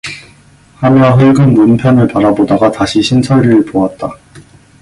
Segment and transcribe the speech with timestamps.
[0.77, 4.09] 하며 흘금 문 편을 바라보다가 다시 신철이를 보았다.